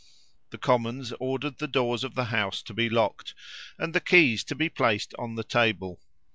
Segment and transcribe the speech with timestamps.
[0.49, 3.35] The Commons ordered the doors of the House to be locked,
[3.77, 5.99] and the keys to be placed on the table.